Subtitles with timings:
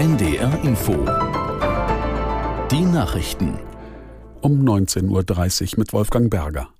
[0.00, 0.92] NDR Info.
[2.70, 3.58] Die Nachrichten.
[4.40, 6.70] Um 19.30 Uhr mit Wolfgang Berger.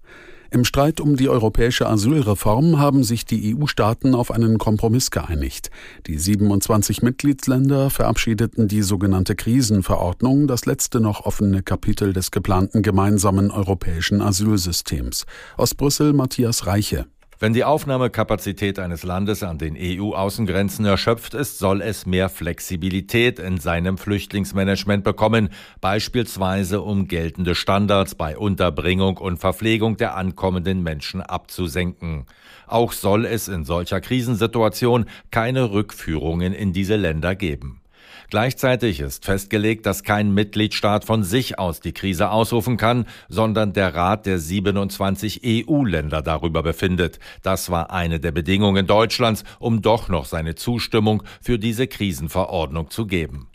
[0.50, 5.70] Im Streit um die europäische Asylreform haben sich die EU-Staaten auf einen Kompromiss geeinigt.
[6.06, 13.50] Die 27 Mitgliedsländer verabschiedeten die sogenannte Krisenverordnung, das letzte noch offene Kapitel des geplanten gemeinsamen
[13.50, 15.26] europäischen Asylsystems.
[15.58, 17.04] Aus Brüssel Matthias Reiche.
[17.42, 23.56] Wenn die Aufnahmekapazität eines Landes an den EU-Außengrenzen erschöpft ist, soll es mehr Flexibilität in
[23.56, 25.48] seinem Flüchtlingsmanagement bekommen,
[25.80, 32.26] beispielsweise um geltende Standards bei Unterbringung und Verpflegung der ankommenden Menschen abzusenken.
[32.66, 37.80] Auch soll es in solcher Krisensituation keine Rückführungen in diese Länder geben.
[38.30, 43.92] Gleichzeitig ist festgelegt, dass kein Mitgliedstaat von sich aus die Krise ausrufen kann, sondern der
[43.96, 47.18] Rat der 27 EU-Länder darüber befindet.
[47.42, 53.08] Das war eine der Bedingungen Deutschlands, um doch noch seine Zustimmung für diese Krisenverordnung zu
[53.08, 53.49] geben.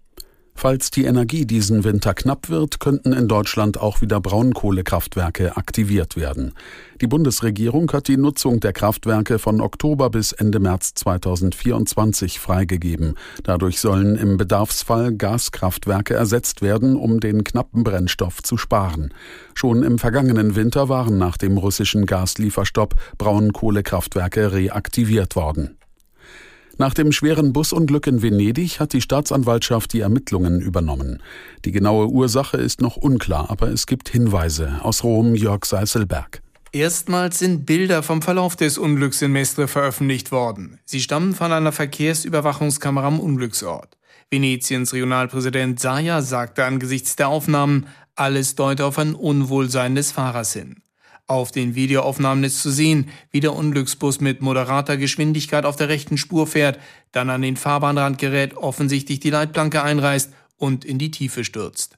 [0.57, 6.53] Falls die Energie diesen Winter knapp wird, könnten in Deutschland auch wieder Braunkohlekraftwerke aktiviert werden.
[7.01, 13.15] Die Bundesregierung hat die Nutzung der Kraftwerke von Oktober bis Ende März 2024 freigegeben.
[13.43, 19.13] Dadurch sollen im Bedarfsfall Gaskraftwerke ersetzt werden, um den knappen Brennstoff zu sparen.
[19.55, 25.77] Schon im vergangenen Winter waren nach dem russischen Gaslieferstopp Braunkohlekraftwerke reaktiviert worden.
[26.77, 31.23] Nach dem schweren Busunglück in Venedig hat die Staatsanwaltschaft die Ermittlungen übernommen.
[31.63, 34.81] Die genaue Ursache ist noch unklar, aber es gibt Hinweise.
[34.81, 36.41] Aus Rom Jörg Seiselberg.
[36.73, 40.77] Erstmals sind Bilder vom Verlauf des Unglücks in Mestre veröffentlicht worden.
[40.83, 43.95] Sie stammen von einer Verkehrsüberwachungskamera am Unglücksort.
[44.29, 50.81] Venetiens Regionalpräsident Saja sagte angesichts der Aufnahmen, alles deute auf ein Unwohlsein des Fahrers hin.
[51.27, 56.17] Auf den Videoaufnahmen ist zu sehen, wie der Unglücksbus mit moderater Geschwindigkeit auf der rechten
[56.17, 56.79] Spur fährt,
[57.11, 61.97] dann an den Fahrbahnrand gerät, offensichtlich die Leitplanke einreißt und in die Tiefe stürzt.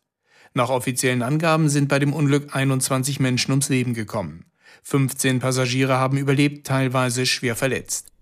[0.54, 4.46] Nach offiziellen Angaben sind bei dem Unglück 21 Menschen ums Leben gekommen.
[4.84, 8.14] 15 Passagiere haben überlebt, teilweise schwer verletzt.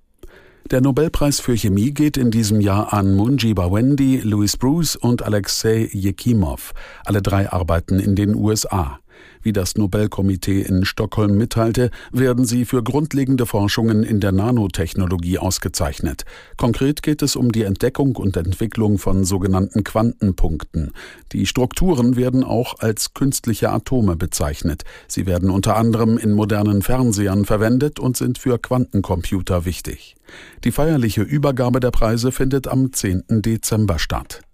[0.71, 5.87] Der Nobelpreis für Chemie geht in diesem Jahr an Munji Bawendi, Louis Bruce und Alexei
[5.93, 6.73] Jekimov.
[7.05, 8.99] Alle drei arbeiten in den USA.
[9.41, 16.25] Wie das Nobelkomitee in Stockholm mitteilte, werden sie für grundlegende Forschungen in der Nanotechnologie ausgezeichnet.
[16.57, 20.93] Konkret geht es um die Entdeckung und Entwicklung von sogenannten Quantenpunkten.
[21.31, 24.83] Die Strukturen werden auch als künstliche Atome bezeichnet.
[25.07, 30.15] Sie werden unter anderem in modernen Fernsehern verwendet und sind für Quantencomputer wichtig.
[30.63, 33.25] Die feierliche Übergabe der Preise findet am 10.
[33.29, 34.44] Dezember statt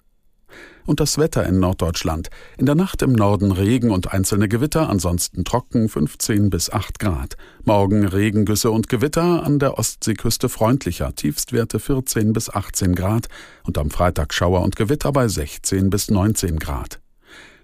[0.85, 2.29] und das Wetter in Norddeutschland.
[2.57, 7.37] In der Nacht im Norden Regen und einzelne Gewitter, ansonsten trocken 15 bis 8 Grad.
[7.63, 13.27] Morgen Regengüsse und Gewitter, an der Ostseeküste freundlicher, Tiefstwerte 14 bis 18 Grad
[13.63, 16.99] und am Freitag Schauer und Gewitter bei 16 bis 19 Grad.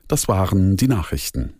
[0.07, 1.53] Das waren die Nachrichten.